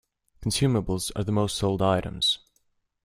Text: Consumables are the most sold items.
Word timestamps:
Consumables 0.41 1.11
are 1.15 1.23
the 1.23 1.31
most 1.31 1.55
sold 1.55 1.79
items. 1.79 2.39